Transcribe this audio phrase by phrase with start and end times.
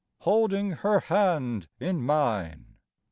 [0.21, 2.77] Holding her hand in mine.